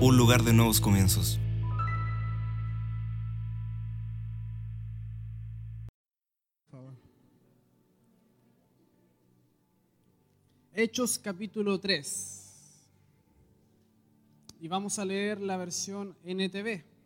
[0.00, 1.38] un lugar de nuevos comienzos.
[6.70, 6.94] Por favor.
[10.74, 12.34] Hechos capítulo 3.
[14.60, 16.97] Y vamos a leer la versión NTV.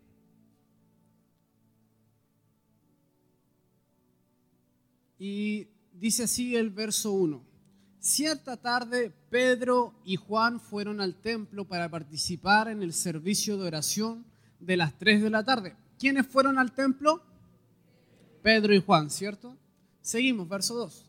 [5.24, 7.40] Y dice así el verso 1.
[8.00, 14.24] Cierta tarde, Pedro y Juan fueron al templo para participar en el servicio de oración
[14.58, 15.76] de las 3 de la tarde.
[15.96, 17.22] ¿Quiénes fueron al templo?
[18.42, 19.56] Pedro y Juan, ¿cierto?
[20.00, 21.08] Seguimos, verso 2.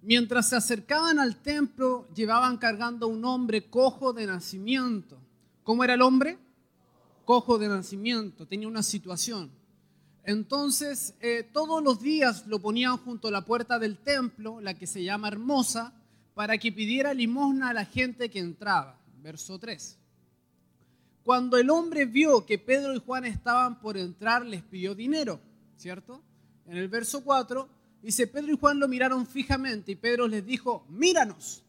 [0.00, 5.18] Mientras se acercaban al templo, llevaban cargando un hombre cojo de nacimiento.
[5.64, 6.38] ¿Cómo era el hombre?
[7.26, 9.60] Cojo de nacimiento, tenía una situación.
[10.24, 14.86] Entonces, eh, todos los días lo ponían junto a la puerta del templo, la que
[14.86, 15.92] se llama Hermosa,
[16.34, 18.98] para que pidiera limosna a la gente que entraba.
[19.22, 19.98] Verso 3.
[21.24, 25.40] Cuando el hombre vio que Pedro y Juan estaban por entrar, les pidió dinero,
[25.76, 26.20] ¿cierto?
[26.66, 27.68] En el verso 4
[28.02, 31.64] dice, Pedro y Juan lo miraron fijamente y Pedro les dijo, míranos.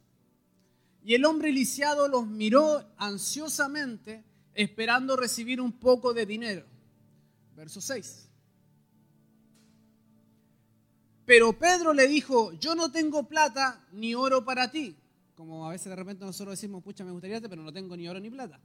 [1.04, 4.24] Y el hombre lisiado los miró ansiosamente,
[4.54, 6.66] esperando recibir un poco de dinero.
[7.56, 8.30] Verso 6.
[11.26, 14.96] Pero Pedro le dijo, yo no tengo plata ni oro para ti.
[15.36, 18.20] Como a veces de repente nosotros decimos, pucha, me gustaría, pero no tengo ni oro
[18.20, 18.60] ni plata.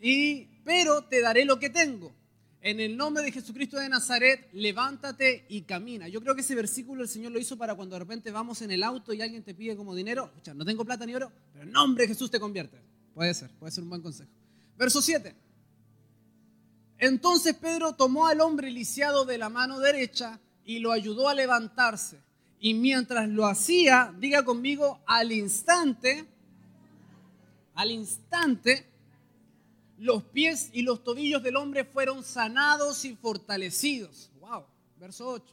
[0.00, 2.12] Y, pero te daré lo que tengo.
[2.60, 6.08] En el nombre de Jesucristo de Nazaret, levántate y camina.
[6.08, 8.70] Yo creo que ese versículo el Señor lo hizo para cuando de repente vamos en
[8.70, 10.30] el auto y alguien te pide como dinero.
[10.34, 12.80] Pucha, no tengo plata ni oro, pero en nombre de Jesús te convierte.
[13.14, 14.30] Puede ser, puede ser un buen consejo.
[14.76, 15.34] Verso 7.
[16.98, 22.20] Entonces Pedro tomó al hombre lisiado de la mano derecha y lo ayudó a levantarse.
[22.60, 26.28] Y mientras lo hacía, diga conmigo, al instante,
[27.74, 28.86] al instante,
[29.96, 34.30] los pies y los tobillos del hombre fueron sanados y fortalecidos.
[34.40, 34.66] Wow,
[34.98, 35.46] verso 8.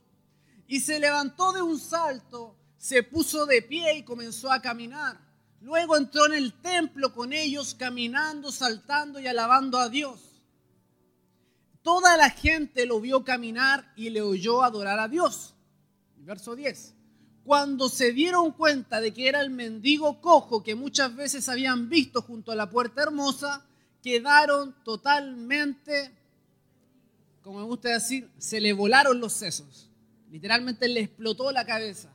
[0.67, 5.17] Y se levantó de un salto, se puso de pie y comenzó a caminar.
[5.61, 10.34] Luego entró en el templo con ellos, caminando, saltando y alabando a Dios.
[11.85, 15.53] Toda la gente lo vio caminar y le oyó adorar a Dios.
[16.17, 16.95] Verso 10.
[17.43, 22.23] Cuando se dieron cuenta de que era el mendigo cojo que muchas veces habían visto
[22.23, 23.63] junto a la puerta hermosa,
[24.01, 26.11] quedaron totalmente,
[27.43, 29.91] como me gusta decir, se le volaron los sesos.
[30.31, 32.11] Literalmente le explotó la cabeza.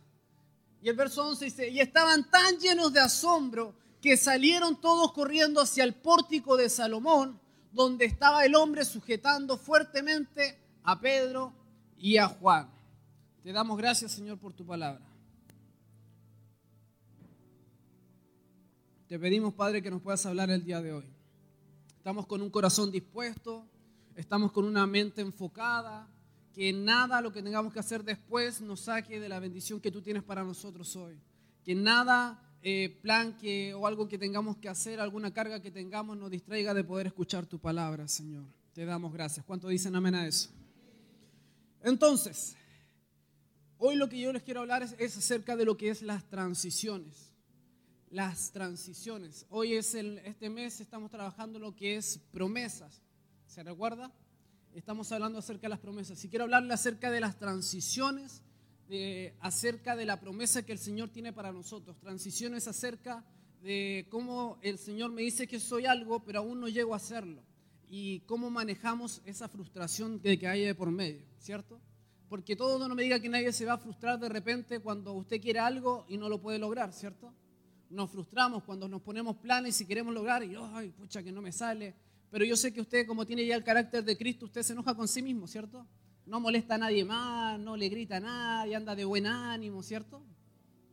[0.83, 5.61] Y el verso 11 dice, y estaban tan llenos de asombro que salieron todos corriendo
[5.61, 7.40] hacia el pórtico de Salomón,
[7.73, 11.53] donde estaba el hombre sujetando fuertemente a Pedro
[11.97, 12.71] y a Juan.
[13.43, 15.05] Te damos gracias, Señor, por tu palabra.
[19.07, 21.07] Te pedimos, Padre, que nos puedas hablar el día de hoy.
[21.97, 23.67] Estamos con un corazón dispuesto,
[24.15, 26.09] estamos con una mente enfocada,
[26.55, 30.01] que nada lo que tengamos que hacer después nos saque de la bendición que tú
[30.01, 31.21] tienes para nosotros hoy.
[31.65, 36.17] Que nada eh, plan que, o algo que tengamos que hacer, alguna carga que tengamos,
[36.17, 38.45] nos distraiga de poder escuchar tu palabra, Señor.
[38.73, 39.45] Te damos gracias.
[39.47, 40.51] ¿Cuánto dicen amén a eso?
[41.83, 42.57] Entonces,
[43.79, 47.29] hoy lo que yo les quiero hablar es, acerca de lo que es las transiciones
[48.11, 49.47] las transiciones.
[49.51, 53.01] Hoy es el, este mes estamos trabajando lo que es promesas.
[53.47, 54.13] ¿Se recuerda?
[54.75, 56.25] Estamos hablando acerca de las promesas.
[56.25, 58.43] Y quiero hablarle acerca de las transiciones,
[59.41, 61.99] acerca de la promesa que el Señor tiene para nosotros.
[61.99, 63.25] Transiciones acerca
[63.63, 67.43] de cómo el Señor me dice que soy algo, pero aún no llego a hacerlo.
[67.89, 71.81] Y cómo manejamos esa frustración de que hay de por medio, ¿cierto?
[72.29, 75.41] Porque todo no me diga que nadie se va a frustrar de repente cuando usted
[75.41, 77.35] quiere algo y no lo puede lograr, ¿cierto?
[77.91, 81.53] nos frustramos cuando nos ponemos planes y queremos lograr y, ay, pucha, que no me
[81.53, 81.95] sale.
[82.31, 84.95] Pero yo sé que usted, como tiene ya el carácter de Cristo, usted se enoja
[84.95, 85.85] con sí mismo, ¿cierto?
[86.31, 90.23] No molesta a nadie más, no le grita a nadie, anda de buen ánimo, ¿cierto?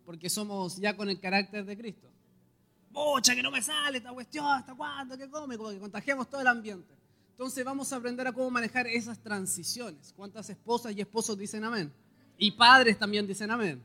[0.04, 2.10] Porque somos ya con el carácter de Cristo.
[2.92, 5.16] Pucha, que no me sale esta cuestión, ¿hasta cuándo?
[5.16, 5.56] ¿Qué come?
[5.56, 6.92] Como que contagiamos todo el ambiente.
[7.30, 10.12] Entonces vamos a aprender a cómo manejar esas transiciones.
[10.18, 11.94] ¿Cuántas esposas y esposos dicen amén?
[12.40, 13.80] Y padres también dicen amén.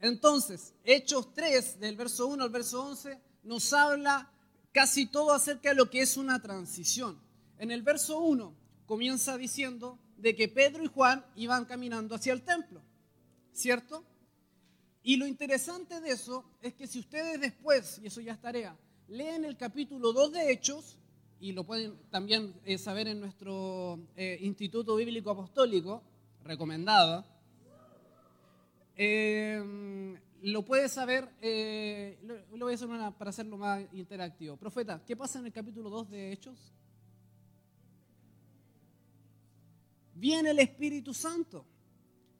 [0.00, 4.30] Entonces, Hechos 3, del verso 1 al verso 11, nos habla
[4.70, 7.18] casi todo acerca de lo que es una transición.
[7.58, 8.54] En el verso 1
[8.86, 12.82] comienza diciendo de que Pedro y Juan iban caminando hacia el templo,
[13.52, 14.04] ¿cierto?
[15.02, 18.76] Y lo interesante de eso es que si ustedes después, y eso ya es tarea,
[19.08, 20.98] leen el capítulo 2 de Hechos,
[21.40, 26.02] y lo pueden también eh, saber en nuestro eh, Instituto Bíblico Apostólico,
[26.44, 27.24] recomendado.
[28.94, 31.28] Eh, lo puede saber,
[32.22, 32.88] lo, voy a hacer
[33.18, 34.56] para hacerlo más interactivo.
[34.56, 36.74] Profeta, ¿qué pasa en el capítulo 2 de Hechos?
[40.20, 41.64] Viene el Espíritu Santo.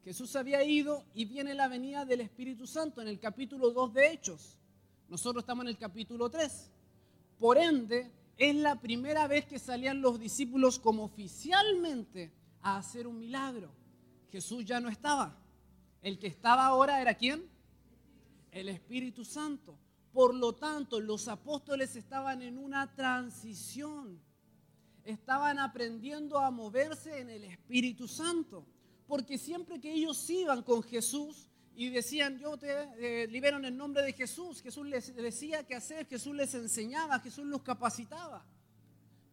[0.03, 4.11] Jesús había ido y viene la venida del Espíritu Santo en el capítulo 2 de
[4.11, 4.59] Hechos.
[5.09, 6.69] Nosotros estamos en el capítulo 3.
[7.39, 12.31] Por ende, es la primera vez que salían los discípulos como oficialmente
[12.61, 13.71] a hacer un milagro.
[14.31, 15.35] Jesús ya no estaba.
[16.03, 17.49] El que estaba ahora era quién?
[18.51, 19.75] El Espíritu Santo.
[20.13, 24.21] Por lo tanto, los apóstoles estaban en una transición.
[25.05, 28.65] Estaban aprendiendo a moverse en el Espíritu Santo.
[29.07, 32.67] Porque siempre que ellos iban con Jesús y decían, yo te
[32.97, 37.19] eh, libero en el nombre de Jesús, Jesús les decía qué hacer, Jesús les enseñaba,
[37.19, 38.45] Jesús los capacitaba.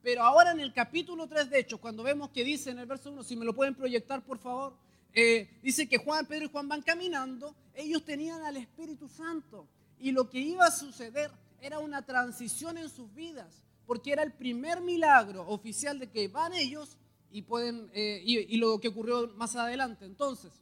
[0.03, 3.11] Pero ahora en el capítulo 3 de Hechos, cuando vemos que dice en el verso
[3.11, 4.77] 1, si me lo pueden proyectar por favor,
[5.13, 9.67] eh, dice que Juan, Pedro y Juan van caminando, ellos tenían al Espíritu Santo.
[9.99, 11.31] Y lo que iba a suceder
[11.61, 16.53] era una transición en sus vidas, porque era el primer milagro oficial de que van
[16.53, 16.99] ellos
[17.31, 20.05] y pueden, eh, y, lo que ocurrió más adelante.
[20.05, 20.53] Entonces,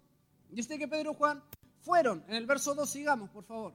[0.49, 1.43] dice que Pedro y Juan
[1.81, 3.75] fueron, en el verso 2 sigamos, por favor.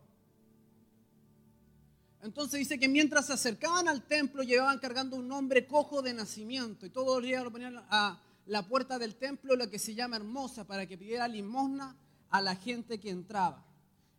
[2.22, 6.86] Entonces dice que mientras se acercaban al templo llevaban cargando un hombre cojo de nacimiento
[6.86, 10.16] y todos los días lo ponían a la puerta del templo, la que se llama
[10.16, 11.98] hermosa, para que pidiera limosna
[12.30, 13.66] a la gente que entraba.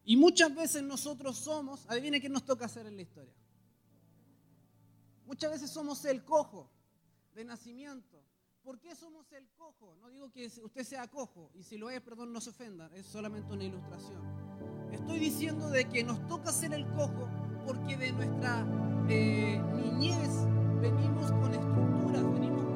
[0.04, 3.32] Y muchas veces nosotros somos, adivine qué nos toca hacer en la historia.
[5.26, 6.70] Muchas veces somos el cojo
[7.34, 8.22] de nacimiento.
[8.62, 9.96] ¿Por qué somos el cojo?
[9.96, 13.06] No digo que usted sea cojo, y si lo es, perdón, no se ofenda, es
[13.06, 14.22] solamente una ilustración.
[14.92, 17.28] Estoy diciendo de que nos toca ser el cojo
[17.66, 18.64] porque de nuestra
[19.08, 20.30] eh, niñez
[20.80, 22.71] venimos con estructuras, venimos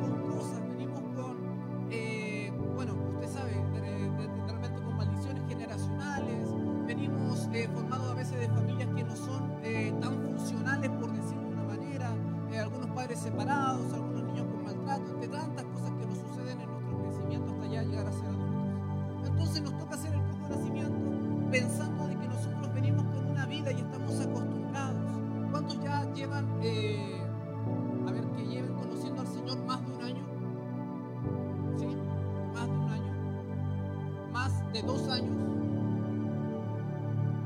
[34.87, 35.35] dos años.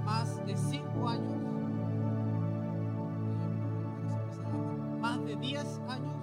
[0.04, 1.36] Más de cinco años.
[5.00, 6.14] Más de diez años.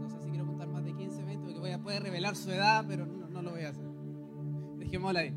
[0.00, 2.50] No sé si quiero contar más de 15, 20, porque voy a poder revelar su
[2.50, 3.88] edad, pero no, no lo voy a hacer.
[4.78, 5.34] Dejémosla ahí.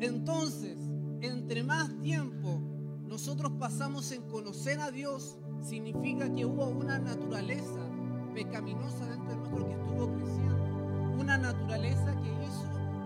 [0.00, 0.78] Entonces,
[1.20, 2.60] entre más tiempo
[3.06, 7.80] nosotros pasamos en conocer a Dios, significa que hubo una naturaleza
[8.34, 9.45] pecaminosa dentro de nuestro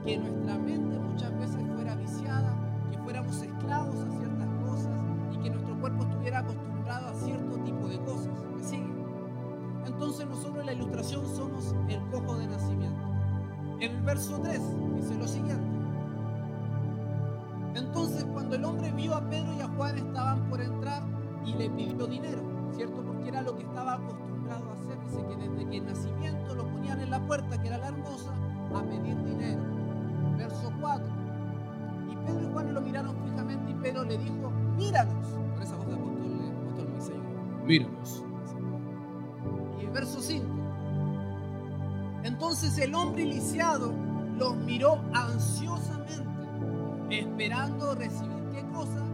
[0.05, 2.55] que nuestra mente muchas veces fuera viciada,
[2.91, 5.01] que fuéramos esclavos a ciertas cosas
[5.33, 8.33] y que nuestro cuerpo estuviera acostumbrado a cierto tipo de cosas.
[8.57, 9.01] ¿Me sigue?
[9.87, 13.01] Entonces nosotros en la ilustración somos el cojo de nacimiento.
[13.81, 14.61] En el verso 3
[14.97, 15.79] dice lo siguiente.
[17.75, 21.03] Entonces cuando el hombre vio a Pedro y a Juan estaban por entrar
[21.45, 22.43] y le pidió dinero,
[22.75, 23.03] ¿cierto?
[23.03, 24.99] Porque era lo que estaba acostumbrado a hacer.
[25.07, 28.33] Dice que desde que el nacimiento lo ponían en la puerta, que era la hermosa,
[28.75, 29.80] a pedir dinero.
[30.41, 31.07] Verso 4.
[32.11, 35.27] Y Pedro y Juan lo miraron fijamente y Pedro le dijo, míranos.
[35.53, 37.17] Por esa voz de apóstol, eh, apóstol Moisés.
[37.67, 38.25] Míranos.
[39.79, 40.47] Y el verso 5.
[42.23, 43.93] Entonces el hombre lisiado
[44.39, 46.25] los miró ansiosamente,
[47.11, 49.10] esperando recibir qué cosa?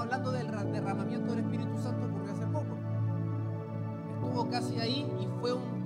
[0.00, 2.76] Hablando del ra- derramamiento del Espíritu Santo ocurrió hace poco.
[4.14, 5.80] Estuvo casi ahí y fue un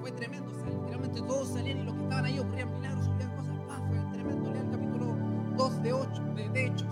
[0.00, 0.52] fue tremendo.
[0.64, 3.54] Literalmente todos salían y los que estaban ahí ocurrían milagros, ocurrían cosas.
[3.66, 3.80] ¡pah!
[3.88, 4.52] Fue tremendo.
[4.52, 5.14] Lea el capítulo
[5.56, 6.88] 2 de, 8, de, de Hechos.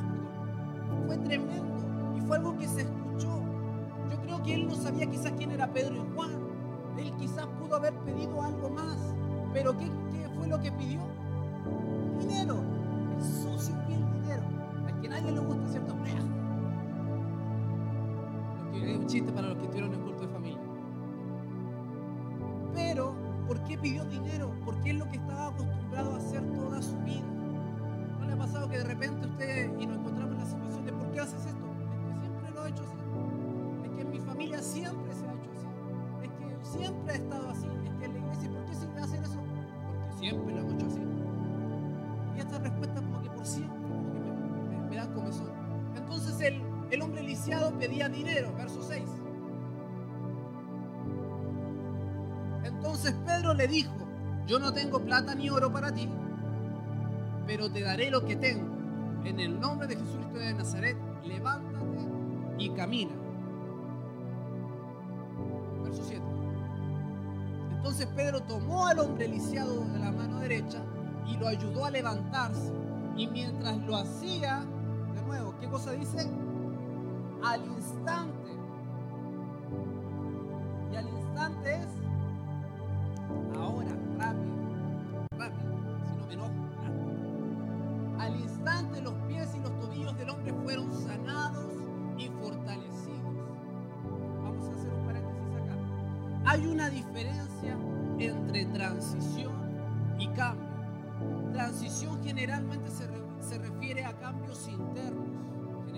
[1.07, 3.41] Fue tremendo y fue algo que se escuchó.
[4.11, 6.33] Yo creo que él no sabía quizás quién era Pedro y Juan.
[6.99, 8.99] Él quizás pudo haber pedido algo más.
[9.53, 11.01] Pero ¿qué, qué fue lo que pidió?
[12.19, 12.74] Dinero.
[46.49, 49.03] El, hombre lisiado pedía dinero, verso 6.
[52.65, 53.93] Entonces Pedro le dijo,
[54.47, 56.09] yo no tengo plata ni oro para ti,
[57.47, 58.75] pero te daré lo que tengo.
[59.25, 61.85] En el nombre de Jesucristo de Nazaret, levántate
[62.59, 63.13] y camina.
[65.83, 66.23] Verso 7.
[67.77, 70.83] Entonces Pedro tomó al hombre lisiado de la mano derecha
[71.27, 72.73] y lo ayudó a levantarse.
[73.17, 74.67] Y mientras lo hacía,
[75.27, 76.29] nuevo, ¿qué cosa dice?
[77.43, 78.34] Al instante.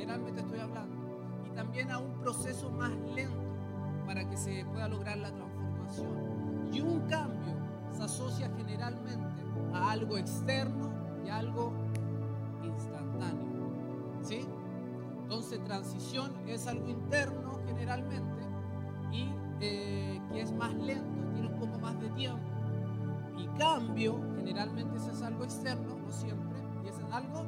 [0.06, 0.94] Generalmente estoy hablando,
[1.44, 3.36] y también a un proceso más lento
[4.06, 6.70] para que se pueda lograr la transformación.
[6.72, 7.54] Y un cambio
[7.92, 9.26] se asocia generalmente
[9.74, 10.92] a algo externo
[11.24, 11.72] y algo
[12.62, 13.72] instantáneo.
[14.22, 14.46] ¿Sí?
[15.22, 18.42] Entonces transición es algo interno generalmente
[19.10, 19.28] y
[19.60, 22.46] eh, que es más lento, tiene un poco más de tiempo.
[23.36, 27.44] Y cambio generalmente es algo externo, no siempre, y es algo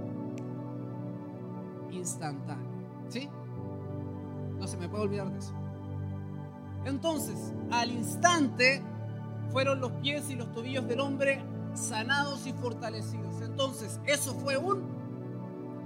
[1.98, 2.68] instantáneo.
[3.08, 3.28] ¿Sí?
[4.58, 5.52] No se me puede olvidar de eso.
[6.84, 8.82] Entonces, al instante
[9.50, 11.42] fueron los pies y los tobillos del hombre
[11.74, 13.40] sanados y fortalecidos.
[13.42, 14.82] Entonces, eso fue un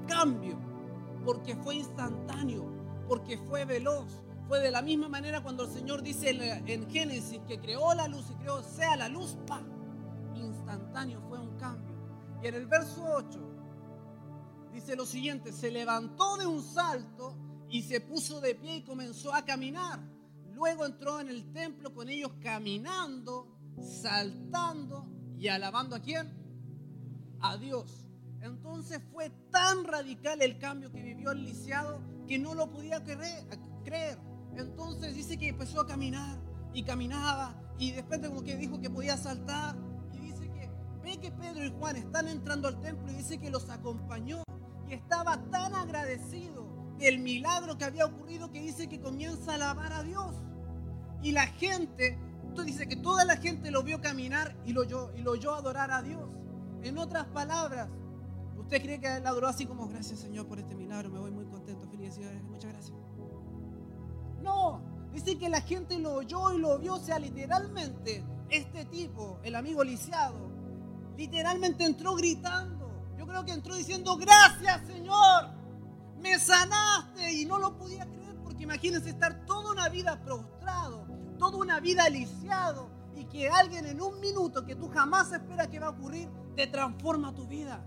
[0.06, 0.56] cambio,
[1.24, 2.64] porque fue instantáneo,
[3.08, 4.20] porque fue veloz.
[4.48, 6.30] Fue de la misma manera cuando el Señor dice
[6.66, 9.62] en- Génesis que creó la luz y creó sea la luz, pa,
[10.34, 11.94] instantáneo fue un cambio.
[12.42, 13.40] Y en el verso 8
[14.72, 17.36] dice lo siguiente, se levantó de un salto
[17.68, 20.00] y se puso de pie y comenzó a caminar.
[20.52, 23.48] Luego entró en el templo con ellos caminando,
[23.80, 25.06] saltando
[25.38, 26.32] y alabando a quién?
[27.40, 28.06] A Dios.
[28.40, 33.46] Entonces fue tan radical el cambio que vivió el lisiado que no lo podía cre-
[33.84, 34.18] creer.
[34.56, 36.38] Entonces dice que empezó a caminar
[36.74, 39.76] y caminaba y después de como que dijo que podía saltar
[40.12, 40.70] y dice que
[41.02, 44.42] ve que Pedro y Juan están entrando al templo y dice que los acompañó
[44.94, 46.66] estaba tan agradecido
[46.98, 50.36] del milagro que había ocurrido que dice que comienza a alabar a Dios.
[51.22, 52.18] Y la gente,
[52.54, 55.54] tú dice que toda la gente lo vio caminar y lo oyó, y lo oyó
[55.54, 56.28] adorar a Dios.
[56.82, 57.88] En otras palabras,
[58.58, 61.10] ¿usted cree que él adoró así como gracias Señor por este milagro?
[61.10, 62.96] Me voy muy contento, feliz, muchas gracias.
[64.42, 64.82] No,
[65.12, 69.54] dice que la gente lo oyó y lo vio, o sea, literalmente, este tipo, el
[69.54, 70.50] amigo lisiado,
[71.16, 72.81] literalmente entró gritando.
[73.32, 75.48] Creo que entró diciendo, gracias Señor,
[76.20, 81.06] me sanaste y no lo podía creer porque imagínense estar toda una vida prostrado,
[81.38, 85.80] toda una vida lisiado y que alguien en un minuto que tú jamás esperas que
[85.80, 87.82] va a ocurrir te transforma tu vida.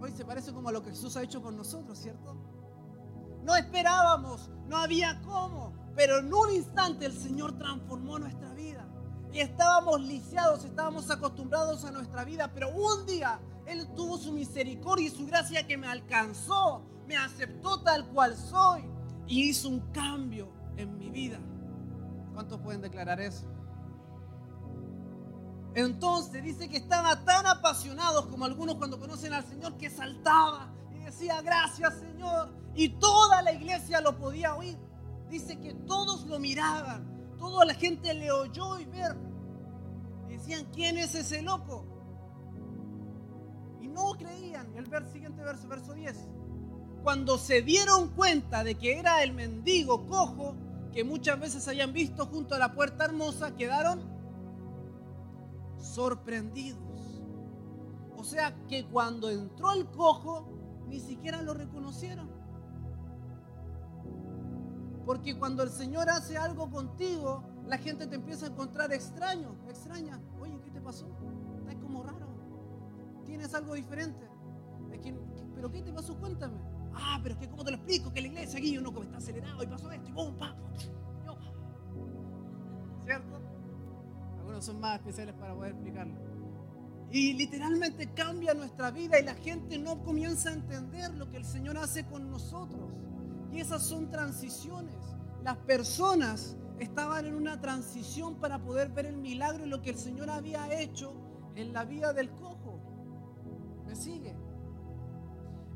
[0.00, 2.34] Hoy se parece como a lo que Jesús ha hecho con nosotros, ¿cierto?
[3.42, 8.88] No esperábamos, no había cómo, pero en un instante el Señor transformó nuestra vida.
[9.30, 15.06] Y estábamos lisiados, estábamos acostumbrados a nuestra vida, pero un día Él tuvo su misericordia
[15.06, 18.84] y su gracia que me alcanzó, me aceptó tal cual soy
[19.26, 21.38] y hizo un cambio en mi vida.
[22.34, 23.46] ¿Cuántos pueden declarar eso?
[25.74, 30.98] Entonces dice que estaba tan apasionados como algunos cuando conocen al Señor que saltaba y
[30.98, 34.78] decía gracias Señor y toda la iglesia lo podía oír.
[35.28, 39.16] Dice que todos lo miraban, toda la gente le oyó y ver.
[40.28, 41.93] Decían, ¿quién es ese loco?
[43.94, 44.66] No creían.
[44.76, 46.28] El siguiente verso, verso 10.
[47.02, 50.56] Cuando se dieron cuenta de que era el mendigo cojo
[50.92, 54.00] que muchas veces habían visto junto a la puerta hermosa, quedaron
[55.78, 56.78] sorprendidos.
[58.16, 60.48] O sea que cuando entró el cojo,
[60.88, 62.30] ni siquiera lo reconocieron.
[65.04, 70.20] Porque cuando el Señor hace algo contigo, la gente te empieza a encontrar extraño, extraña.
[70.40, 71.06] Oye, ¿qué te pasó?
[73.34, 74.28] Tienes algo diferente.
[74.92, 75.12] Es que,
[75.56, 76.16] ¿Pero qué te pasó?
[76.16, 76.56] Cuéntame.
[76.94, 78.12] Ah, pero es que ¿cómo te lo explico?
[78.12, 80.36] Que la iglesia aquí uno como está acelerado y pasó esto y ¡pum!
[80.38, 80.54] ¡pam!
[81.26, 81.36] Yo.
[83.04, 83.40] ¿Cierto?
[84.38, 86.14] Algunos son más especiales para poder explicarlo.
[87.10, 91.44] Y literalmente cambia nuestra vida y la gente no comienza a entender lo que el
[91.44, 92.92] Señor hace con nosotros.
[93.50, 94.94] Y esas son transiciones.
[95.42, 99.98] Las personas estaban en una transición para poder ver el milagro y lo que el
[99.98, 101.16] Señor había hecho
[101.56, 102.63] en la vida del cojo.
[103.94, 104.34] ¿Me sigue?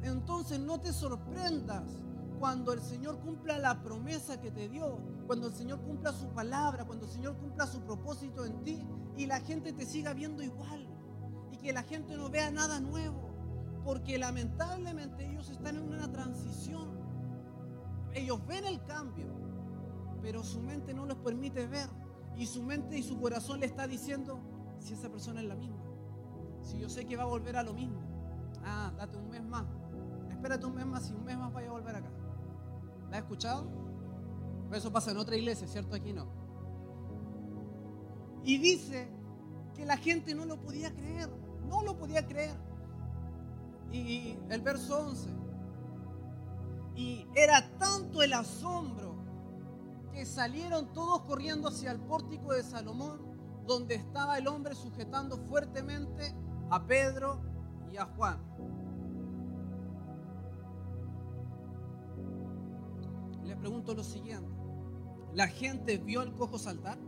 [0.02, 1.84] Entonces no te sorprendas
[2.40, 4.98] cuando el Señor cumpla la promesa que te dio,
[5.28, 8.84] cuando el Señor cumpla su palabra, cuando el Señor cumpla su propósito en ti
[9.16, 10.84] y la gente te siga viendo igual
[11.52, 13.30] y que la gente no vea nada nuevo,
[13.84, 16.88] porque lamentablemente ellos están en una transición.
[18.14, 19.28] Ellos ven el cambio,
[20.22, 21.88] pero su mente no los permite ver
[22.36, 24.40] y su mente y su corazón le está diciendo
[24.80, 25.84] si esa persona es la misma,
[26.62, 28.07] si yo sé que va a volver a lo mismo.
[28.98, 29.64] Date un mes más.
[30.28, 32.10] Espérate un mes más y un mes más vaya a volver acá.
[33.10, 33.70] ¿La has escuchado?
[34.72, 35.94] Eso pasa en otra iglesia, ¿cierto?
[35.94, 36.26] Aquí no.
[38.42, 39.08] Y dice
[39.74, 41.30] que la gente no lo podía creer,
[41.68, 42.56] no lo podía creer.
[43.92, 45.30] Y el verso 11.
[46.96, 49.14] Y era tanto el asombro
[50.12, 53.20] que salieron todos corriendo hacia el pórtico de Salomón,
[53.64, 56.34] donde estaba el hombre sujetando fuertemente
[56.70, 57.40] a Pedro
[57.92, 58.38] y a Juan.
[63.48, 64.52] Le pregunto lo siguiente.
[65.32, 66.98] ¿La gente vio al cojo saltar?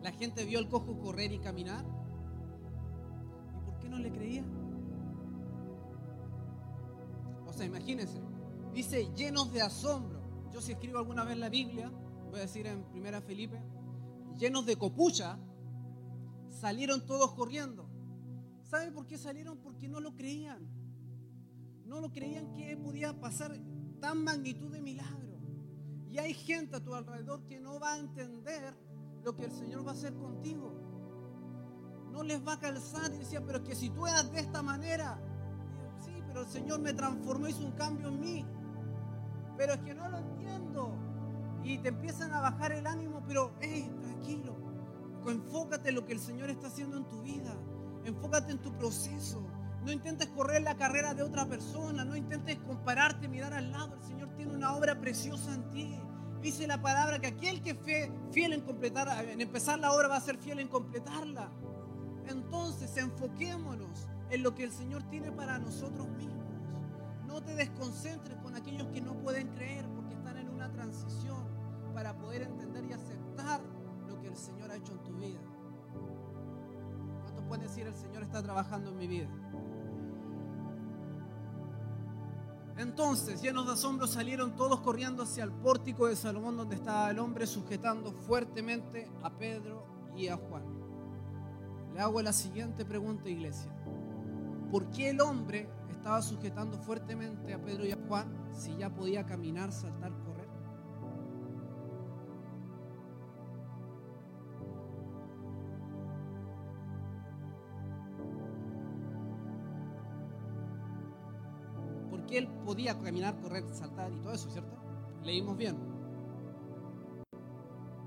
[0.00, 1.84] ¿La gente vio al cojo correr y caminar?
[3.56, 4.44] ¿Y por qué no le creía?
[7.48, 8.20] O sea, imagínense.
[8.72, 10.20] Dice llenos de asombro.
[10.52, 11.90] Yo si escribo alguna vez la Biblia,
[12.30, 13.60] voy a decir en primera Felipe,
[14.38, 15.36] llenos de copucha,
[16.48, 17.88] salieron todos corriendo.
[18.62, 19.58] ¿Sabe por qué salieron?
[19.58, 20.64] Porque no lo creían.
[21.86, 23.58] No lo creían que podía pasar
[24.00, 25.38] tan magnitud de milagro.
[26.10, 28.74] Y hay gente a tu alrededor que no va a entender
[29.24, 30.72] lo que el Señor va a hacer contigo.
[32.12, 35.18] No les va a calzar y decía, pero que si tú eras de esta manera,
[36.04, 38.46] sí, pero el Señor me transformó, hizo un cambio en mí.
[39.56, 40.96] Pero es que no lo entiendo.
[41.64, 44.54] Y te empiezan a bajar el ánimo, pero, hey, tranquilo.
[45.26, 47.56] Enfócate en lo que el Señor está haciendo en tu vida.
[48.04, 49.42] Enfócate en tu proceso.
[49.84, 52.04] No intentes correr la carrera de otra persona.
[52.04, 53.96] No intentes compararte, mirar al lado.
[53.96, 56.00] El Señor tiene una obra preciosa en ti.
[56.40, 60.16] Dice la palabra que aquel que fue fiel en completar, en empezar la obra va
[60.16, 61.50] a ser fiel en completarla.
[62.26, 66.44] Entonces, enfoquémonos en lo que el Señor tiene para nosotros mismos.
[67.26, 71.44] No te desconcentres con aquellos que no pueden creer porque están en una transición
[71.94, 73.60] para poder entender y aceptar
[74.06, 75.40] lo que el Señor ha hecho en tu vida.
[77.22, 79.28] ¿Cuántos pueden decir el Señor está trabajando en mi vida?
[82.76, 87.18] Entonces, llenos de asombro, salieron todos corriendo hacia el pórtico de Salomón donde estaba el
[87.20, 90.64] hombre sujetando fuertemente a Pedro y a Juan.
[91.92, 93.70] Le hago la siguiente pregunta, iglesia.
[94.72, 99.24] ¿Por qué el hombre estaba sujetando fuertemente a Pedro y a Juan si ya podía
[99.24, 100.12] caminar, saltar,
[112.36, 114.76] él podía caminar, correr, saltar y todo eso, ¿cierto?
[115.22, 115.76] Leímos bien.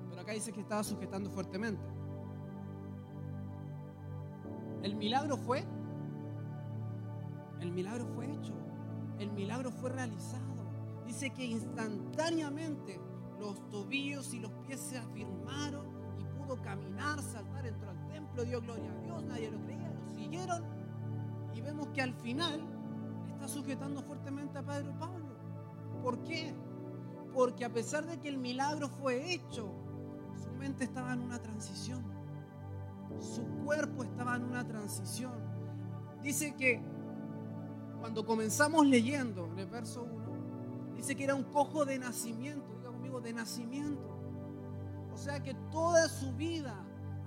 [0.10, 1.84] Pero acá dice que estaba sujetando fuertemente.
[4.84, 5.66] El milagro fue,
[7.60, 8.54] el milagro fue hecho,
[9.20, 10.46] el milagro fue realizado.
[11.06, 13.00] Dice que instantáneamente
[13.40, 15.88] los tobillos y los pies se afirmaron
[16.20, 20.14] y pudo caminar, saltar, entró al templo, dio gloria a Dios, nadie lo creía, lo
[20.14, 20.64] siguieron
[21.54, 22.77] y vemos que al final
[23.38, 25.38] está sujetando fuertemente a Pedro Pablo.
[26.02, 26.56] ¿Por qué?
[27.34, 29.72] Porque a pesar de que el milagro fue hecho,
[30.42, 32.04] su mente estaba en una transición.
[33.20, 35.34] Su cuerpo estaba en una transición.
[36.24, 36.82] Dice que
[38.00, 42.90] cuando comenzamos leyendo en el verso 1, dice que era un cojo de nacimiento, diga
[42.90, 44.18] conmigo, de nacimiento.
[45.14, 46.76] O sea que toda su vida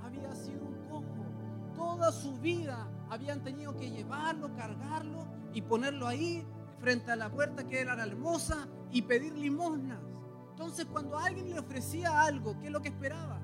[0.03, 1.05] había sido un cojo.
[1.77, 6.47] Toda su vida habían tenido que llevarlo, cargarlo y ponerlo ahí
[6.79, 10.01] frente a la puerta que era la hermosa y pedir limosnas.
[10.51, 13.41] Entonces cuando alguien le ofrecía algo, ¿qué es lo que esperaba?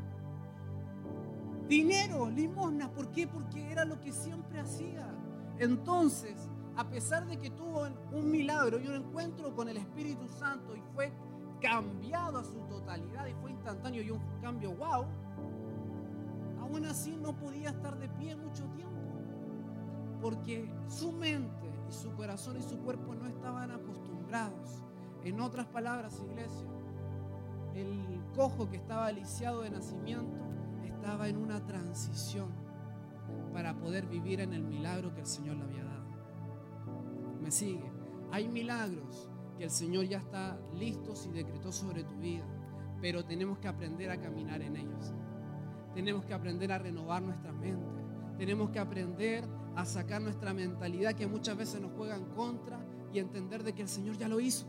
[1.69, 2.91] Dinero, limosnas.
[2.91, 3.27] ¿Por qué?
[3.27, 5.13] Porque era lo que siempre hacía.
[5.59, 10.77] Entonces, a pesar de que tuvo un milagro y un encuentro con el Espíritu Santo
[10.77, 11.13] y fue
[11.61, 15.07] cambiado a su totalidad y fue instantáneo y un cambio wow,
[16.61, 18.95] aún así no podía estar de pie mucho tiempo.
[20.21, 24.83] Porque su mente y su corazón y su cuerpo no estaban acostumbrados.
[25.25, 26.69] En otras palabras, iglesia,
[27.75, 30.39] el cojo que estaba lisiado de nacimiento
[30.85, 32.49] estaba en una transición
[33.53, 36.07] para poder vivir en el milagro que el Señor le había dado.
[37.41, 37.91] Me sigue.
[38.33, 42.45] Hay milagros que el Señor ya está listos y decretó sobre tu vida.
[43.01, 45.13] pero tenemos que aprender a caminar en ellos.
[45.95, 48.03] Tenemos que aprender a renovar nuestra mente.
[48.39, 49.45] Tenemos que aprender
[49.77, 52.81] a sacar nuestra mentalidad que muchas veces nos juega en contra
[53.13, 54.67] y entender de que el Señor ya lo hizo.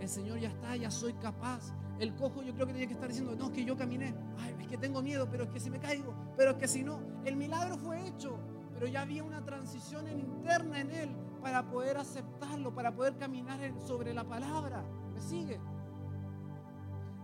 [0.00, 1.72] El Señor ya está, ya soy capaz.
[2.00, 4.14] El cojo yo creo que tenía que estar diciendo, no, es que yo caminé.
[4.38, 6.82] Ay, es que tengo miedo, pero es que si me caigo, pero es que si
[6.82, 8.36] no, el milagro fue hecho.
[8.74, 14.12] Pero ya había una transición interna en él para poder aceptarlo, para poder caminar sobre
[14.12, 14.84] la palabra.
[15.14, 15.60] ¿Me sigue?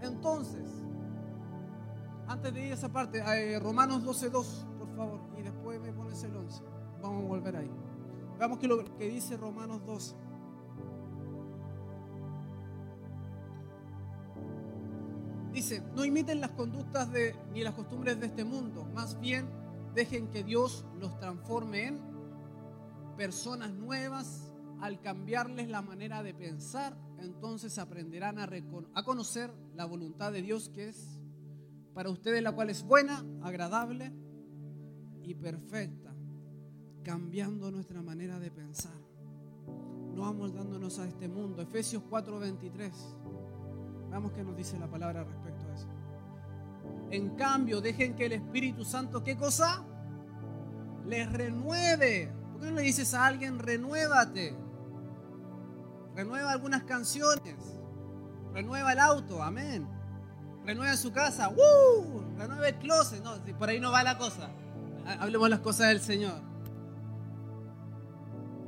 [0.01, 0.81] Entonces,
[2.29, 6.23] antes de ir a esa parte, eh, Romanos 12.2, por favor, y después me pones
[6.23, 6.70] el 11.
[7.03, 7.71] Vamos a volver ahí.
[8.39, 10.15] Veamos que lo que dice Romanos 12.
[15.53, 19.49] Dice, no imiten las conductas de, ni las costumbres de este mundo, más bien
[19.95, 22.01] dejen que Dios los transforme en
[23.17, 24.47] personas nuevas.
[24.81, 28.49] Al cambiarles la manera de pensar, entonces aprenderán a,
[28.95, 31.21] a conocer la voluntad de Dios que es
[31.93, 34.13] para ustedes la cual es buena, agradable
[35.23, 36.15] y perfecta,
[37.03, 38.99] cambiando nuestra manera de pensar,
[40.15, 41.63] no amoldándonos a este mundo.
[41.63, 42.93] Efesios 4:23.
[44.09, 45.89] Veamos qué nos dice la palabra respecto a eso.
[47.11, 49.85] En cambio, dejen que el Espíritu Santo, ¿qué cosa?
[51.07, 52.33] Les renueve.
[52.53, 54.57] ¿Por qué no le dices a alguien, renuévate?
[56.15, 57.57] Renueva algunas canciones.
[58.53, 59.43] Renueva el auto.
[59.43, 59.89] Amén.
[60.65, 61.49] Renueva su casa.
[61.49, 62.23] ¡Woo!
[62.37, 63.23] Renueva el closet.
[63.23, 64.51] No, por ahí no va la cosa.
[65.19, 66.50] Hablemos las cosas del Señor.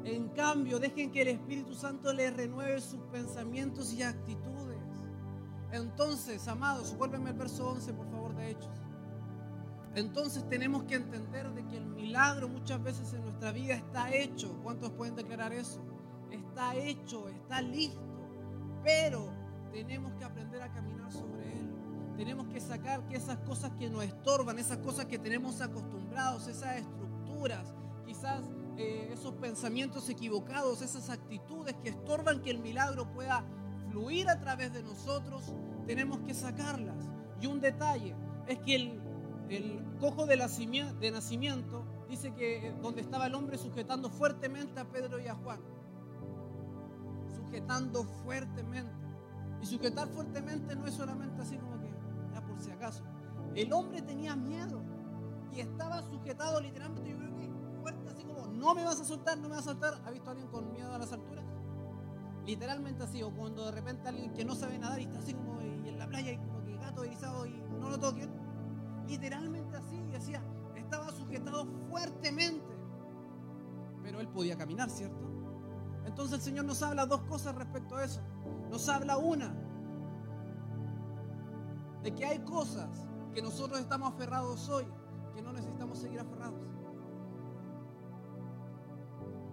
[0.05, 4.79] En cambio, dejen que el Espíritu Santo les renueve sus pensamientos y actitudes.
[5.71, 8.83] Entonces, amados, vuélveme al verso 11, por favor, de Hechos.
[9.95, 14.59] Entonces tenemos que entender de que el milagro muchas veces en nuestra vida está hecho.
[14.63, 15.81] ¿Cuántos pueden declarar eso?
[16.31, 18.01] Está hecho, está listo.
[18.83, 19.31] Pero
[19.71, 21.71] tenemos que aprender a caminar sobre él.
[22.17, 26.79] Tenemos que sacar que esas cosas que nos estorban, esas cosas que tenemos acostumbrados, esas
[26.79, 27.75] estructuras,
[28.07, 28.43] quizás
[28.77, 33.45] eh, esos pensamientos equivocados, esas actitudes que estorban que el milagro pueda
[33.91, 35.55] fluir a través de nosotros,
[35.87, 36.97] tenemos que sacarlas.
[37.41, 38.15] Y un detalle
[38.47, 39.01] es que el,
[39.51, 44.81] el cojo de nacimiento, de nacimiento dice que eh, donde estaba el hombre sujetando fuertemente
[44.81, 45.61] a Pedro y a Juan.
[47.37, 48.93] Sujetando fuertemente.
[49.61, 51.91] Y sujetar fuertemente no es solamente así como que,
[52.33, 53.05] ya por si acaso.
[53.55, 54.83] El hombre tenía miedo
[55.55, 57.15] y estaba sujetado literalmente,
[58.63, 60.01] no me vas a soltar, no me vas a soltar.
[60.07, 61.45] ¿Ha visto a alguien con miedo a las alturas?
[62.47, 65.61] Literalmente así, o cuando de repente alguien que no sabe nadar y está así como
[65.61, 68.31] en la playa y como que gato erizado y no lo toquen.
[69.09, 70.41] Literalmente así, decía,
[70.77, 72.77] estaba sujetado fuertemente.
[74.01, 75.29] Pero él podía caminar, ¿cierto?
[76.05, 78.21] Entonces el Señor nos habla dos cosas respecto a eso.
[78.71, 79.53] Nos habla una,
[82.05, 84.87] de que hay cosas que nosotros estamos aferrados hoy,
[85.35, 86.72] que no necesitamos seguir aferrados.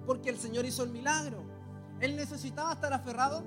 [0.09, 1.43] Porque el Señor hizo el milagro.
[1.99, 3.43] ¿Él necesitaba estar aferrado?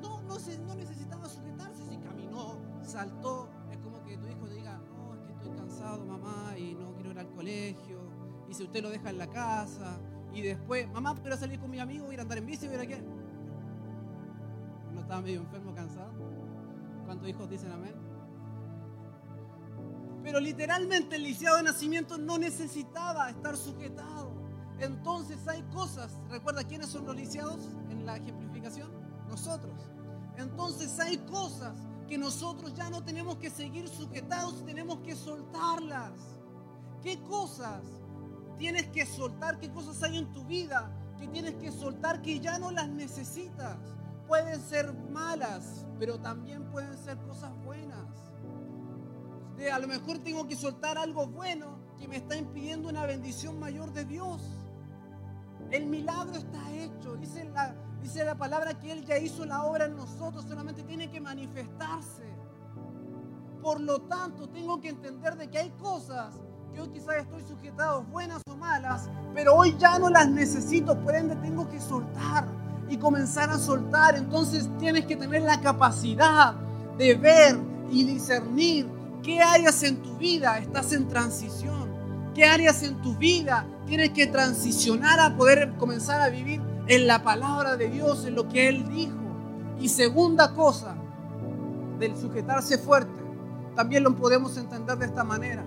[0.00, 1.84] No, no, no necesitaba sujetarse.
[1.86, 6.02] Si caminó, saltó, es como que tu hijo te diga, no, es que estoy cansado,
[6.06, 8.00] mamá, y no quiero ir al colegio.
[8.48, 9.98] Y si usted lo deja en la casa,
[10.32, 12.86] y después, mamá, quiero salir con mi amigo, ir a andar en bici, ir a
[12.86, 13.04] qué.
[14.94, 16.14] ¿No estaba medio enfermo, cansado?
[17.04, 17.94] ¿Cuántos hijos dicen amén?
[20.22, 24.31] Pero literalmente el lisiado de nacimiento no necesitaba estar sujetado.
[24.82, 28.90] Entonces hay cosas, recuerda quiénes son los lisiados en la ejemplificación?
[29.28, 29.88] Nosotros.
[30.36, 31.76] Entonces hay cosas
[32.08, 36.10] que nosotros ya no tenemos que seguir sujetados, tenemos que soltarlas.
[37.00, 37.84] ¿Qué cosas
[38.58, 39.60] tienes que soltar?
[39.60, 40.90] ¿Qué cosas hay en tu vida
[41.20, 43.78] que tienes que soltar que ya no las necesitas?
[44.26, 48.08] Pueden ser malas, pero también pueden ser cosas buenas.
[49.56, 53.60] De, a lo mejor tengo que soltar algo bueno que me está impidiendo una bendición
[53.60, 54.42] mayor de Dios.
[55.72, 57.16] El milagro está hecho.
[57.16, 61.10] Dice la, dice la palabra que Él ya hizo la obra en nosotros, solamente tiene
[61.10, 62.30] que manifestarse.
[63.62, 66.34] Por lo tanto, tengo que entender de que hay cosas
[66.74, 71.14] que hoy quizás estoy sujetado, buenas o malas, pero hoy ya no las necesito, por
[71.14, 72.46] ende tengo que soltar
[72.88, 74.16] y comenzar a soltar.
[74.16, 76.54] Entonces tienes que tener la capacidad
[76.98, 77.58] de ver
[77.90, 78.90] y discernir
[79.22, 81.88] qué áreas en tu vida estás en transición,
[82.34, 87.22] qué áreas en tu vida tienes que transicionar a poder comenzar a vivir en la
[87.22, 89.18] palabra de Dios, en lo que Él dijo.
[89.80, 90.94] Y segunda cosa,
[91.98, 93.22] del sujetarse fuerte,
[93.74, 95.64] también lo podemos entender de esta manera.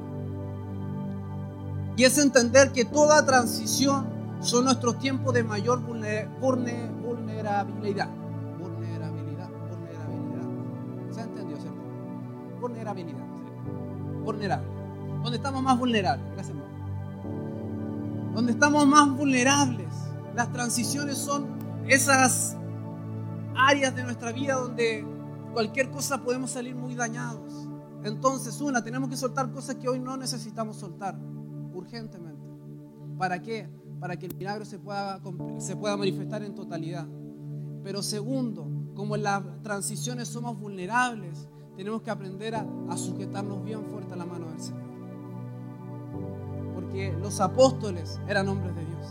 [1.98, 4.08] Y es entender que toda transición
[4.42, 6.90] son nuestros tiempos de mayor vulnerabilidad.
[7.02, 8.10] Vulnerabilidad,
[8.60, 9.50] vulnerabilidad.
[11.12, 11.56] ¿Se entiende?
[12.60, 13.26] vulnerabilidad.
[14.24, 14.68] Vulnerable.
[15.24, 16.26] Donde estamos más vulnerables.
[16.34, 16.65] Gracias.
[18.36, 19.88] Donde estamos más vulnerables.
[20.36, 21.48] Las transiciones son
[21.88, 22.58] esas
[23.56, 25.08] áreas de nuestra vida donde
[25.54, 27.70] cualquier cosa podemos salir muy dañados.
[28.04, 31.18] Entonces, una, tenemos que soltar cosas que hoy no necesitamos soltar
[31.74, 32.46] urgentemente.
[33.18, 33.70] ¿Para qué?
[34.02, 35.22] Para que el milagro se pueda,
[35.98, 37.08] manifestar en totalidad.
[37.86, 43.86] Pero segundo, como en las transiciones somos vulnerables, tenemos que aprender a, a sujetarnos bien
[43.86, 44.85] fuerte a la mano del Señor.
[46.96, 49.08] Porque los apóstoles eran hombres de Dios.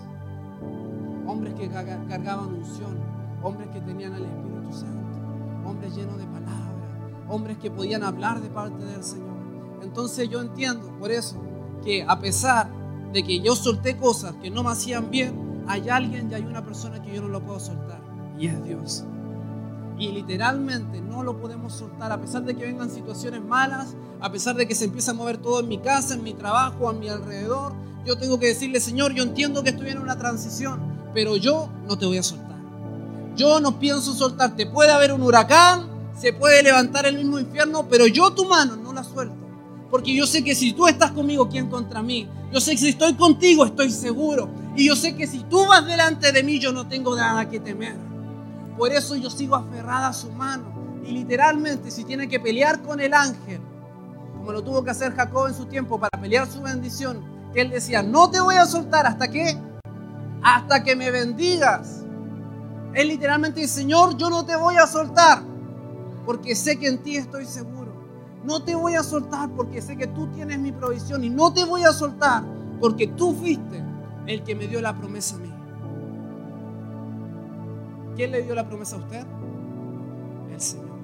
[1.26, 2.96] Hombres que cargaban unción.
[3.42, 5.68] Hombres que tenían el Espíritu Santo.
[5.68, 7.26] Hombres llenos de palabra.
[7.28, 9.36] Hombres que podían hablar de parte del Señor.
[9.82, 11.36] Entonces yo entiendo por eso
[11.84, 12.70] que a pesar
[13.12, 16.64] de que yo solté cosas que no me hacían bien, hay alguien y hay una
[16.64, 18.00] persona que yo no lo puedo soltar.
[18.38, 19.04] Y es Dios.
[19.98, 24.56] Y literalmente no lo podemos soltar a pesar de que vengan situaciones malas, a pesar
[24.56, 27.08] de que se empiece a mover todo en mi casa, en mi trabajo, a mi
[27.08, 27.72] alrededor.
[28.04, 30.80] Yo tengo que decirle, Señor, yo entiendo que estoy en una transición,
[31.14, 32.58] pero yo no te voy a soltar.
[33.36, 34.66] Yo no pienso soltarte.
[34.66, 38.92] Puede haber un huracán, se puede levantar el mismo infierno, pero yo tu mano no
[38.92, 39.36] la suelto.
[39.90, 42.28] Porque yo sé que si tú estás conmigo, ¿quién contra mí?
[42.52, 44.48] Yo sé que si estoy contigo, estoy seguro.
[44.76, 47.60] Y yo sé que si tú vas delante de mí, yo no tengo nada que
[47.60, 47.96] temer.
[48.76, 50.64] Por eso yo sigo aferrada a su mano.
[51.04, 53.60] Y literalmente, si tiene que pelear con el ángel,
[54.36, 57.22] como lo tuvo que hacer Jacob en su tiempo para pelear su bendición,
[57.54, 59.56] él decía, no te voy a soltar hasta que,
[60.42, 62.04] hasta que me bendigas.
[62.94, 65.42] Él literalmente dice, Señor, yo no te voy a soltar,
[66.26, 67.92] porque sé que en ti estoy seguro.
[68.44, 71.64] No te voy a soltar porque sé que tú tienes mi provisión y no te
[71.64, 72.44] voy a soltar
[72.78, 73.82] porque tú fuiste
[74.26, 75.53] el que me dio la promesa a mí.
[78.16, 79.24] ¿Quién le dio la promesa a usted?
[80.52, 80.94] El Señor.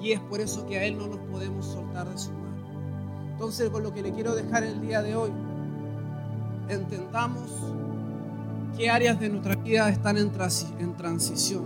[0.00, 2.56] Y es por eso que a Él no nos podemos soltar de su mano.
[3.32, 5.30] Entonces, con lo que le quiero dejar el día de hoy,
[6.68, 7.50] entendamos
[8.76, 10.32] qué áreas de nuestra vida están en,
[10.78, 11.64] en transición.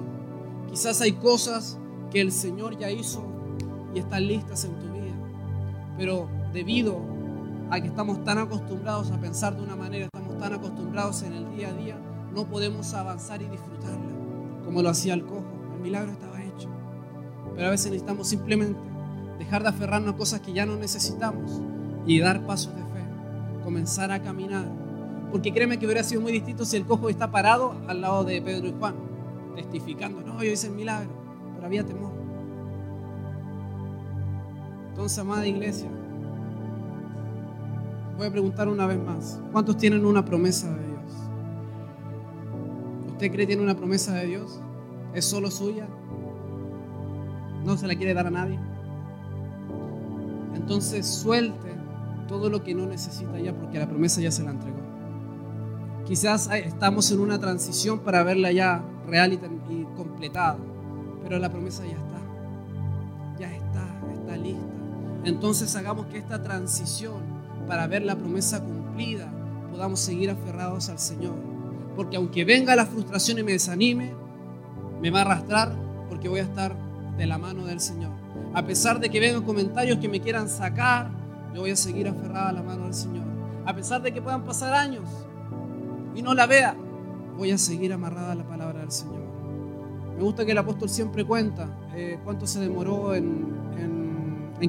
[0.68, 1.78] Quizás hay cosas
[2.10, 3.24] que el Señor ya hizo
[3.94, 5.14] y están listas en tu vida.
[5.96, 6.98] Pero debido
[7.70, 11.56] a que estamos tan acostumbrados a pensar de una manera, estamos tan acostumbrados en el
[11.56, 11.96] día a día,
[12.34, 14.14] no podemos avanzar y disfrutarla
[14.64, 15.44] como lo hacía el cojo.
[15.74, 16.68] El milagro estaba hecho.
[17.54, 18.80] Pero a veces necesitamos simplemente
[19.38, 21.60] dejar de aferrarnos a cosas que ya no necesitamos
[22.06, 23.04] y dar pasos de fe,
[23.62, 24.66] comenzar a caminar.
[25.30, 28.40] Porque créeme que hubiera sido muy distinto si el cojo está parado al lado de
[28.40, 28.94] Pedro y Juan,
[29.56, 31.10] testificando, no, yo hice el milagro,
[31.54, 32.12] pero había temor.
[34.90, 35.88] Entonces, amada iglesia,
[38.16, 40.93] voy a preguntar una vez más, ¿cuántos tienen una promesa de?
[43.14, 44.60] ¿Usted cree que tiene una promesa de Dios?
[45.14, 45.86] ¿Es solo suya?
[47.64, 48.58] ¿No se la quiere dar a nadie?
[50.56, 51.76] Entonces suelte
[52.26, 54.80] todo lo que no necesita ya porque la promesa ya se la entregó.
[56.04, 60.58] Quizás estamos en una transición para verla ya real y, completada,
[61.22, 62.20] pero la promesa ya está.
[63.38, 64.66] Ya está, está lista.
[65.22, 67.22] Entonces hagamos que esta transición
[67.68, 69.30] para ver la promesa cumplida
[69.70, 71.53] podamos seguir aferrados al Señor
[71.96, 74.12] porque aunque venga la frustración y me desanime,
[75.00, 75.74] me va a arrastrar
[76.08, 76.76] porque voy a estar
[77.16, 78.10] de la mano del Señor.
[78.54, 81.10] A pesar de que vengan comentarios que me quieran sacar,
[81.54, 83.24] yo voy a seguir aferrada a la mano del Señor.
[83.66, 85.08] A pesar de que puedan pasar años
[86.14, 86.76] y no la vea,
[87.36, 89.22] voy a seguir amarrada a la palabra del Señor.
[90.16, 93.54] Me gusta que el apóstol siempre cuenta eh, cuánto se demoró en,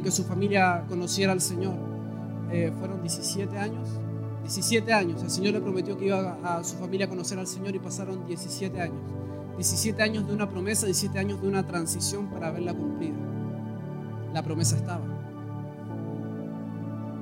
[0.03, 1.75] que su familia conociera al Señor.
[2.51, 3.87] Eh, fueron 17 años
[4.45, 5.23] 17 años.
[5.23, 8.27] El Señor le prometió que iba a, su familia a conocer al Señor y pasaron
[8.27, 9.01] 17 años.
[9.57, 13.15] 17 años de una promesa, 17 años de una transición para verla cumplida.
[14.33, 15.03] La promesa estaba.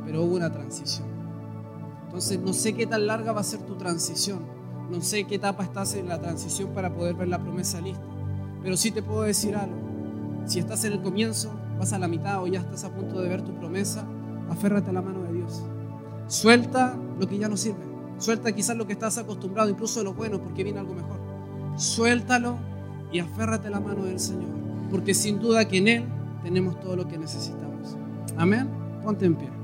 [0.05, 1.07] Pero hubo una transición.
[2.07, 4.41] Entonces no sé qué tan larga va a ser tu transición.
[4.91, 8.03] No sé qué etapa estás en la transición para poder ver la promesa lista.
[8.61, 9.77] Pero sí te puedo decir algo.
[10.45, 13.29] Si estás en el comienzo, vas a la mitad o ya estás a punto de
[13.29, 14.05] ver tu promesa,
[14.49, 15.63] aférrate a la mano de Dios.
[16.27, 17.83] Suelta lo que ya no sirve.
[18.17, 21.19] Suelta quizás lo que estás acostumbrado, incluso lo bueno, porque viene algo mejor.
[21.75, 22.57] Suéltalo
[23.11, 24.49] y aférrate la mano del Señor,
[24.89, 26.05] porque sin duda que en Él
[26.43, 27.97] tenemos todo lo que necesitamos.
[28.37, 28.69] Amén.
[29.03, 29.62] Ponte en pie.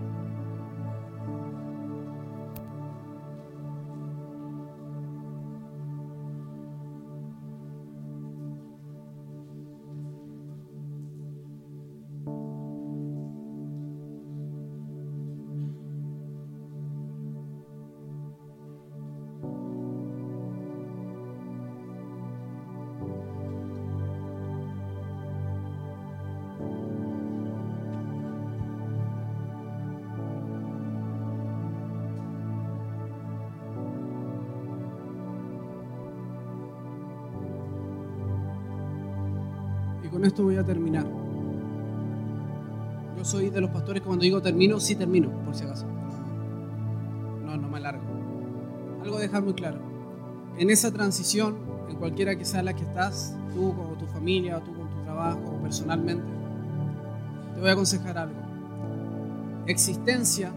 [44.20, 45.86] Cuando digo termino, sí termino, por si acaso.
[47.46, 48.04] No, no me alargo.
[49.02, 49.80] Algo dejar muy claro.
[50.58, 51.56] En esa transición,
[51.88, 55.58] en cualquiera que sea la que estás, tú con tu familia, tú con tu trabajo,
[55.62, 56.26] personalmente,
[57.54, 58.36] te voy a aconsejar algo.
[59.68, 60.52] Existencia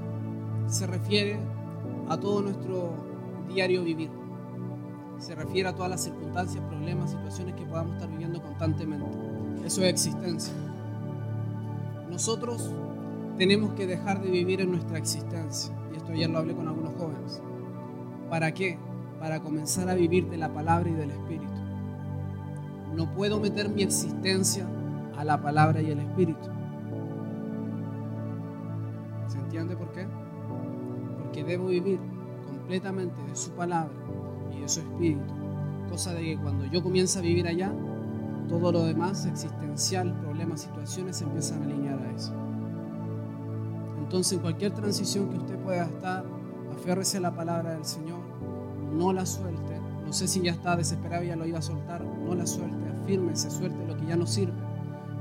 [0.66, 1.38] se refiere
[2.08, 2.94] a todo nuestro
[3.48, 4.10] diario vivir.
[5.18, 9.06] Se refiere a todas las circunstancias, problemas, situaciones que podamos estar viviendo constantemente.
[9.64, 10.52] Eso es existencia.
[12.10, 12.72] Nosotros
[13.36, 15.74] tenemos que dejar de vivir en nuestra existencia.
[15.92, 17.42] Y esto ayer lo hablé con algunos jóvenes.
[18.28, 18.78] ¿Para qué?
[19.18, 21.52] Para comenzar a vivir de la palabra y del Espíritu.
[22.94, 24.66] No puedo meter mi existencia
[25.16, 26.48] a la palabra y el Espíritu.
[29.28, 30.06] ¿Se entiende por qué?
[31.22, 31.98] Porque debo vivir
[32.46, 33.92] completamente de su palabra
[34.54, 35.32] y de su Espíritu.
[35.88, 37.72] Cosa de que cuando yo comienzo a vivir allá,
[38.48, 42.34] todo lo demás existencial, problemas, situaciones se empiezan a alinear a eso.
[44.12, 46.22] Entonces, en cualquier transición que usted pueda estar,
[46.70, 48.18] aférrese a la palabra del Señor,
[48.92, 49.80] no la suelte.
[50.04, 52.90] No sé si ya está desesperado y ya lo iba a soltar, no la suelte,
[52.90, 54.52] afírmese, suelte lo que ya no sirve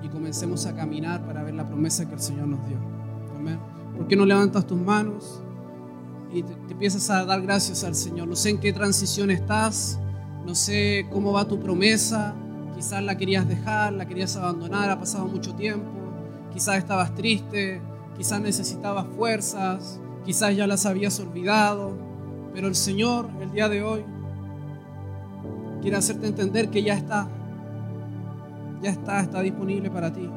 [0.04, 2.80] y comencemos a caminar para ver la promesa que el Señor nos dio.
[3.34, 3.60] Amén.
[3.96, 5.42] ¿Por qué no levantas tus manos
[6.34, 8.28] y te, te empiezas a dar gracias al Señor?
[8.28, 10.02] No sé en qué transición estás,
[10.46, 12.36] no sé cómo va tu promesa,
[12.76, 15.88] quizás la querías dejar, la querías abandonar, ha pasado mucho tiempo,
[16.52, 17.82] quizás estabas triste,
[18.22, 21.98] quizás necesitabas fuerzas, quizás ya las habías olvidado,
[22.54, 24.06] pero el Señor el día de hoy
[25.82, 27.28] quiere hacerte entender que ya está,
[28.80, 30.30] ya está, está disponible para ti.